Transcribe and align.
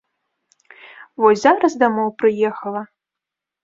Вось 1.25 1.43
зараз 1.45 1.79
дамоў 1.87 2.09
прыехала. 2.25 2.81